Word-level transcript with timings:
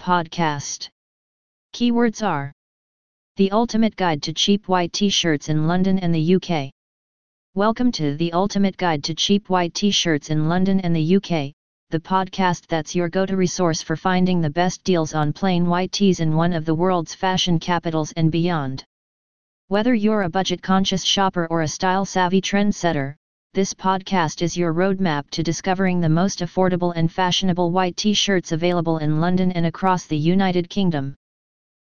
podcast. 0.00 0.88
Keywords 1.74 2.26
are 2.26 2.52
The 3.36 3.52
Ultimate 3.52 3.96
Guide 3.96 4.22
to 4.22 4.32
Cheap 4.32 4.66
White 4.66 4.94
T-shirts 4.94 5.50
in 5.50 5.66
London 5.66 5.98
and 5.98 6.14
the 6.14 6.36
UK. 6.36 6.72
Welcome 7.54 7.92
to 7.92 8.16
The 8.16 8.32
Ultimate 8.32 8.78
Guide 8.78 9.04
to 9.04 9.14
Cheap 9.14 9.50
White 9.50 9.74
T-shirts 9.74 10.30
in 10.30 10.48
London 10.48 10.80
and 10.80 10.96
the 10.96 11.16
UK, 11.16 11.52
the 11.90 12.00
podcast 12.00 12.66
that's 12.66 12.94
your 12.94 13.10
go-to 13.10 13.36
resource 13.36 13.82
for 13.82 13.94
finding 13.94 14.40
the 14.40 14.48
best 14.48 14.82
deals 14.84 15.12
on 15.12 15.34
plain 15.34 15.66
white 15.66 15.92
tees 15.92 16.20
in 16.20 16.34
one 16.34 16.54
of 16.54 16.64
the 16.64 16.74
world's 16.74 17.14
fashion 17.14 17.58
capitals 17.58 18.10
and 18.12 18.32
beyond. 18.32 18.82
Whether 19.68 19.94
you're 19.94 20.22
a 20.22 20.30
budget-conscious 20.30 21.04
shopper 21.04 21.46
or 21.50 21.60
a 21.60 21.68
style-savvy 21.68 22.40
trendsetter, 22.40 23.16
this 23.52 23.74
podcast 23.74 24.42
is 24.42 24.56
your 24.56 24.72
roadmap 24.72 25.28
to 25.30 25.42
discovering 25.42 26.00
the 26.00 26.08
most 26.08 26.38
affordable 26.38 26.92
and 26.94 27.10
fashionable 27.10 27.72
white 27.72 27.96
t-shirts 27.96 28.52
available 28.52 28.98
in 28.98 29.20
London 29.20 29.50
and 29.50 29.66
across 29.66 30.06
the 30.06 30.16
United 30.16 30.70
Kingdom. 30.70 31.16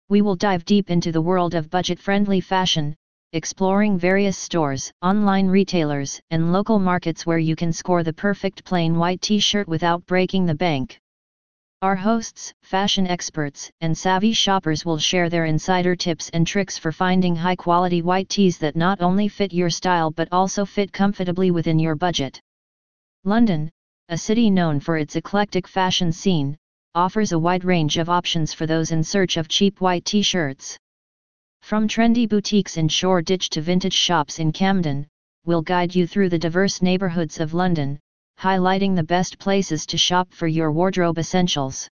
We 0.08 0.22
will 0.22 0.36
dive 0.36 0.64
deep 0.64 0.90
into 0.90 1.12
the 1.12 1.20
world 1.20 1.54
of 1.54 1.68
budget-friendly 1.68 2.40
fashion, 2.40 2.96
exploring 3.34 3.98
various 3.98 4.38
stores, 4.38 4.90
online 5.02 5.48
retailers, 5.48 6.18
and 6.30 6.50
local 6.50 6.78
markets 6.78 7.26
where 7.26 7.38
you 7.38 7.54
can 7.56 7.74
score 7.74 8.04
the 8.04 8.14
perfect 8.14 8.64
plain 8.64 8.96
white 8.96 9.20
t-shirt 9.20 9.68
without 9.68 10.06
breaking 10.06 10.46
the 10.46 10.54
bank. 10.54 10.98
Our 11.82 11.96
hosts, 11.96 12.52
fashion 12.60 13.06
experts, 13.06 13.70
and 13.80 13.96
savvy 13.96 14.34
shoppers 14.34 14.84
will 14.84 14.98
share 14.98 15.30
their 15.30 15.46
insider 15.46 15.96
tips 15.96 16.28
and 16.28 16.46
tricks 16.46 16.76
for 16.76 16.92
finding 16.92 17.34
high 17.34 17.56
quality 17.56 18.02
white 18.02 18.28
tees 18.28 18.58
that 18.58 18.76
not 18.76 19.00
only 19.00 19.28
fit 19.28 19.50
your 19.54 19.70
style 19.70 20.10
but 20.10 20.28
also 20.30 20.66
fit 20.66 20.92
comfortably 20.92 21.50
within 21.50 21.78
your 21.78 21.94
budget. 21.94 22.38
London, 23.24 23.70
a 24.10 24.18
city 24.18 24.50
known 24.50 24.78
for 24.78 24.98
its 24.98 25.16
eclectic 25.16 25.66
fashion 25.66 26.12
scene, 26.12 26.54
offers 26.94 27.32
a 27.32 27.38
wide 27.38 27.64
range 27.64 27.96
of 27.96 28.10
options 28.10 28.52
for 28.52 28.66
those 28.66 28.90
in 28.90 29.02
search 29.02 29.38
of 29.38 29.48
cheap 29.48 29.80
white 29.80 30.04
t 30.04 30.20
shirts. 30.20 30.76
From 31.62 31.88
trendy 31.88 32.28
boutiques 32.28 32.76
in 32.76 32.88
Shoreditch 32.88 33.48
to 33.48 33.62
vintage 33.62 33.94
shops 33.94 34.38
in 34.38 34.52
Camden, 34.52 35.06
we'll 35.46 35.62
guide 35.62 35.94
you 35.94 36.06
through 36.06 36.28
the 36.28 36.38
diverse 36.38 36.82
neighbourhoods 36.82 37.40
of 37.40 37.54
London, 37.54 37.98
highlighting 38.40 38.96
the 38.96 39.02
best 39.02 39.38
places 39.38 39.84
to 39.84 39.98
shop 39.98 40.32
for 40.32 40.46
your 40.48 40.72
wardrobe 40.72 41.18
essentials. 41.18 41.86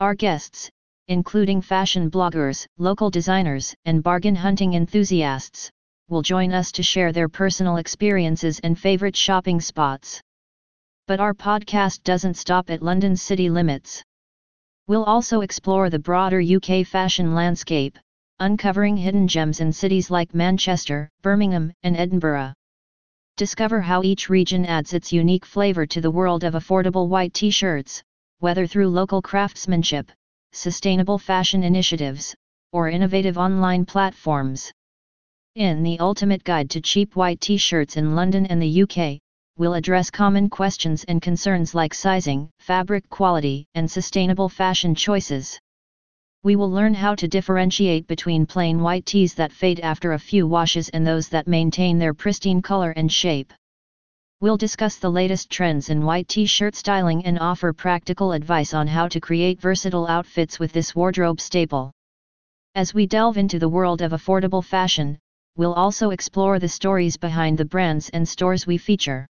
Our 0.00 0.14
guests, 0.14 0.70
including 1.08 1.60
fashion 1.60 2.10
bloggers, 2.10 2.64
local 2.78 3.10
designers, 3.10 3.74
and 3.84 4.02
bargain 4.02 4.34
hunting 4.34 4.72
enthusiasts, 4.72 5.70
will 6.08 6.22
join 6.22 6.52
us 6.52 6.72
to 6.72 6.82
share 6.82 7.12
their 7.12 7.28
personal 7.28 7.76
experiences 7.76 8.60
and 8.60 8.78
favorite 8.78 9.14
shopping 9.14 9.60
spots. 9.60 10.22
But 11.06 11.20
our 11.20 11.34
podcast 11.34 12.02
doesn't 12.02 12.38
stop 12.38 12.70
at 12.70 12.82
London's 12.82 13.20
city 13.20 13.50
limits. 13.50 14.02
We'll 14.86 15.04
also 15.04 15.42
explore 15.42 15.90
the 15.90 15.98
broader 15.98 16.40
UK 16.40 16.86
fashion 16.86 17.34
landscape, 17.34 17.98
uncovering 18.40 18.96
hidden 18.96 19.28
gems 19.28 19.60
in 19.60 19.70
cities 19.74 20.10
like 20.10 20.34
Manchester, 20.34 21.10
Birmingham, 21.20 21.72
and 21.82 21.94
Edinburgh. 21.94 22.54
Discover 23.38 23.82
how 23.82 24.02
each 24.02 24.28
region 24.28 24.66
adds 24.66 24.92
its 24.92 25.12
unique 25.12 25.44
flavor 25.44 25.86
to 25.86 26.00
the 26.00 26.10
world 26.10 26.42
of 26.42 26.54
affordable 26.54 27.06
white 27.06 27.32
t-shirts, 27.32 28.02
whether 28.40 28.66
through 28.66 28.88
local 28.88 29.22
craftsmanship, 29.22 30.10
sustainable 30.50 31.18
fashion 31.18 31.62
initiatives, 31.62 32.34
or 32.72 32.88
innovative 32.88 33.38
online 33.38 33.86
platforms. 33.86 34.72
In 35.54 35.84
the 35.84 36.00
ultimate 36.00 36.42
guide 36.42 36.68
to 36.70 36.80
cheap 36.80 37.14
white 37.14 37.40
t-shirts 37.40 37.96
in 37.96 38.16
London 38.16 38.44
and 38.46 38.60
the 38.60 38.82
UK, 38.82 39.20
we'll 39.56 39.74
address 39.74 40.10
common 40.10 40.50
questions 40.50 41.04
and 41.04 41.22
concerns 41.22 41.76
like 41.76 41.94
sizing, 41.94 42.50
fabric 42.58 43.08
quality, 43.08 43.66
and 43.76 43.88
sustainable 43.88 44.48
fashion 44.48 44.96
choices 44.96 45.60
we 46.48 46.56
will 46.56 46.70
learn 46.70 46.94
how 46.94 47.14
to 47.14 47.28
differentiate 47.28 48.06
between 48.06 48.46
plain 48.46 48.80
white 48.80 49.04
tees 49.04 49.34
that 49.34 49.52
fade 49.52 49.80
after 49.80 50.14
a 50.14 50.18
few 50.18 50.46
washes 50.46 50.88
and 50.88 51.06
those 51.06 51.28
that 51.28 51.46
maintain 51.46 51.98
their 51.98 52.14
pristine 52.14 52.62
color 52.62 52.92
and 52.92 53.12
shape. 53.12 53.52
We'll 54.40 54.56
discuss 54.56 54.96
the 54.96 55.10
latest 55.10 55.50
trends 55.50 55.90
in 55.90 56.06
white 56.06 56.26
t-shirt 56.26 56.74
styling 56.74 57.22
and 57.26 57.38
offer 57.38 57.74
practical 57.74 58.32
advice 58.32 58.72
on 58.72 58.86
how 58.86 59.08
to 59.08 59.20
create 59.20 59.60
versatile 59.60 60.06
outfits 60.06 60.58
with 60.58 60.72
this 60.72 60.96
wardrobe 60.96 61.38
staple. 61.38 61.92
As 62.74 62.94
we 62.94 63.06
delve 63.06 63.36
into 63.36 63.58
the 63.58 63.68
world 63.68 64.00
of 64.00 64.12
affordable 64.12 64.64
fashion, 64.64 65.18
we'll 65.54 65.74
also 65.74 66.12
explore 66.12 66.58
the 66.58 66.66
stories 66.66 67.18
behind 67.18 67.58
the 67.58 67.66
brands 67.66 68.08
and 68.08 68.26
stores 68.26 68.66
we 68.66 68.78
feature. 68.78 69.26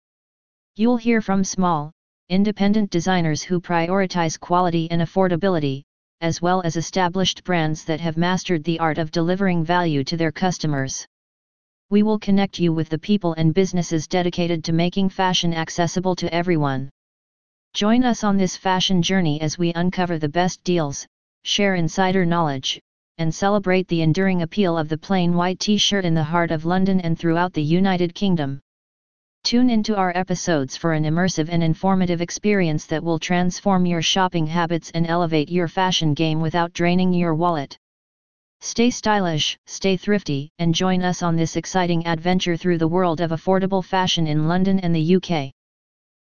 You'll 0.75 0.97
hear 0.97 1.21
from 1.21 1.45
small, 1.45 1.93
independent 2.29 2.91
designers 2.91 3.45
who 3.45 3.61
prioritize 3.61 4.41
quality 4.41 4.91
and 4.91 5.01
affordability, 5.01 5.85
as 6.21 6.41
well 6.41 6.63
as 6.63 6.77
established 6.77 7.45
brands 7.45 7.85
that 7.85 8.01
have 8.01 8.17
mastered 8.17 8.65
the 8.65 8.79
art 8.79 8.99
of 8.99 9.11
delivering 9.11 9.65
value 9.65 10.03
to 10.05 10.17
their 10.17 10.33
customers. 10.33 11.07
We 11.91 12.03
will 12.03 12.19
connect 12.19 12.59
you 12.59 12.73
with 12.73 12.89
the 12.89 12.99
people 12.99 13.35
and 13.35 13.53
businesses 13.53 14.07
dedicated 14.07 14.65
to 14.65 14.73
making 14.73 15.11
fashion 15.11 15.53
accessible 15.53 16.17
to 16.17 16.33
everyone. 16.35 16.91
Join 17.75 18.05
us 18.05 18.25
on 18.25 18.37
this 18.37 18.57
fashion 18.57 19.03
journey 19.03 19.41
as 19.41 19.59
we 19.59 19.73
uncover 19.75 20.19
the 20.19 20.29
best 20.29 20.65
deals, 20.65 21.07
share 21.45 21.75
insider 21.75 22.25
knowledge, 22.25 22.81
and 23.19 23.35
celebrate 23.35 23.87
the 23.89 24.03
enduring 24.03 24.43
appeal 24.43 24.79
of 24.79 24.89
the 24.89 24.99
plain 24.99 25.35
white 25.35 25.61
t-shirt 25.61 26.05
in 26.05 26.15
the 26.15 26.25
heart 26.25 26.51
of 26.51 26.65
London 26.65 27.01
and 27.01 27.19
throughout 27.19 27.53
the 27.53 27.63
United 27.63 28.15
Kingdom. 28.15 28.61
Tune 29.45 29.69
into 29.69 29.95
our 29.95 30.11
episodes 30.17 30.75
for 30.75 30.95
an 30.95 31.05
immersive 31.05 31.51
and 31.51 31.63
informative 31.63 32.23
experience 32.23 32.87
that 32.87 33.05
will 33.05 33.19
transform 33.19 33.85
your 33.85 34.01
shopping 34.01 34.47
habits 34.47 34.91
and 34.95 35.07
elevate 35.07 35.51
your 35.51 35.69
fashion 35.69 36.15
game 36.15 36.41
without 36.41 36.73
draining 36.73 37.13
your 37.13 37.35
wallet. 37.35 37.77
Stay 38.63 38.89
stylish, 38.89 39.59
stay 39.67 39.99
thrifty, 39.99 40.51
and 40.59 40.75
join 40.75 41.03
us 41.03 41.23
on 41.23 41.37
this 41.37 41.57
exciting 41.57 42.07
adventure 42.07 42.57
through 42.57 42.79
the 42.79 42.89
world 42.89 43.21
of 43.21 43.33
affordable 43.33 43.85
fashion 43.85 44.27
in 44.27 44.49
London 44.49 44.81
and 44.81 44.95
the 44.95 45.17
UK. 45.17 45.53